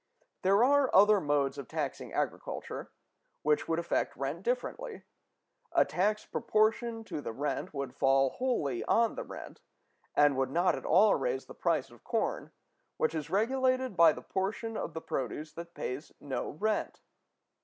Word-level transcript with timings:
There 0.41 0.63
are 0.63 0.89
other 0.95 1.19
modes 1.21 1.59
of 1.59 1.67
taxing 1.67 2.11
agriculture, 2.11 2.89
which 3.43 3.67
would 3.67 3.77
affect 3.77 4.15
rent 4.17 4.41
differently. 4.41 5.03
A 5.73 5.85
tax 5.85 6.25
proportioned 6.25 7.05
to 7.05 7.21
the 7.21 7.31
rent 7.31 7.71
would 7.71 7.93
fall 7.93 8.31
wholly 8.31 8.83
on 8.85 9.13
the 9.13 9.23
rent, 9.23 9.61
and 10.15 10.35
would 10.37 10.49
not 10.49 10.75
at 10.75 10.85
all 10.85 11.13
raise 11.13 11.45
the 11.45 11.53
price 11.53 11.91
of 11.91 12.03
corn, 12.03 12.51
which 12.97 13.13
is 13.13 13.29
regulated 13.29 13.95
by 13.95 14.11
the 14.11 14.23
portion 14.23 14.75
of 14.75 14.95
the 14.95 15.01
produce 15.01 15.53
that 15.53 15.75
pays 15.75 16.11
no 16.19 16.49
rent. 16.49 17.01